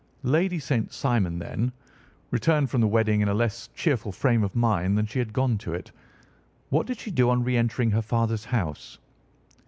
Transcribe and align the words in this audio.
"Lady 0.23 0.57
St. 0.57 0.91
Simon, 0.91 1.37
then, 1.37 1.71
returned 2.31 2.71
from 2.71 2.81
the 2.81 2.87
wedding 2.87 3.21
in 3.21 3.27
a 3.27 3.33
less 3.35 3.67
cheerful 3.75 4.11
frame 4.11 4.43
of 4.43 4.55
mind 4.55 4.97
than 4.97 5.05
she 5.05 5.19
had 5.19 5.31
gone 5.31 5.59
to 5.59 5.75
it. 5.75 5.91
What 6.71 6.87
did 6.87 6.97
she 6.97 7.11
do 7.11 7.29
on 7.29 7.43
re 7.43 7.55
entering 7.55 7.91
her 7.91 8.01
father's 8.01 8.45
house?" 8.45 8.97